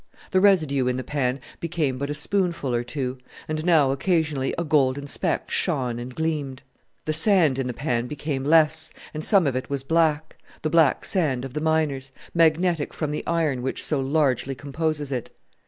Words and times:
The 0.31 0.39
residue 0.41 0.87
in 0.87 0.97
the 0.97 1.03
pan 1.03 1.39
became 1.59 1.99
but 1.99 2.09
a 2.09 2.15
spoonful 2.15 2.73
or 2.73 2.83
two, 2.83 3.19
and 3.47 3.63
now 3.63 3.91
occasionally 3.91 4.51
a 4.57 4.63
golden 4.63 5.05
speck 5.05 5.51
shone 5.51 5.99
and 5.99 6.15
gleamed. 6.15 6.63
The 7.05 7.13
sand 7.13 7.59
in 7.59 7.67
the 7.67 7.73
pan 7.73 8.07
became 8.07 8.43
less, 8.43 8.91
and 9.13 9.23
some 9.23 9.45
of 9.45 9.55
it 9.55 9.69
was 9.69 9.83
black 9.83 10.37
the 10.63 10.71
black 10.71 11.05
sand 11.05 11.45
of 11.45 11.53
the 11.53 11.61
miners, 11.61 12.11
magnetic 12.33 12.95
from 12.95 13.11
the 13.11 13.23
iron 13.27 13.61
which 13.61 13.85
so 13.85 13.99
largely 13.99 14.55
composes 14.55 15.11
it. 15.11 15.29